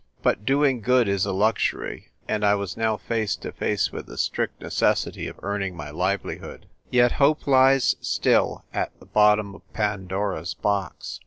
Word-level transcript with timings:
But 0.23 0.47
doing 0.47 0.81
good 0.81 1.07
is 1.07 1.27
a 1.27 1.31
luxury, 1.31 2.07
and 2.27 2.43
I 2.43 2.55
was 2.55 2.75
now 2.75 2.97
face 2.97 3.35
to 3.35 3.51
face 3.51 3.91
with 3.91 4.07
the 4.07 4.17
strict 4.17 4.59
necessity 4.59 5.27
of 5.27 5.39
earning 5.43 5.75
my 5.75 5.91
livelihood. 5.91 6.65
Yet 6.89 7.11
hope 7.11 7.45
lies 7.45 7.95
still 8.01 8.65
at 8.73 8.99
the 8.99 9.05
bottom 9.05 9.53
of 9.53 9.73
Pandora's 9.73 10.55
box. 10.55 11.19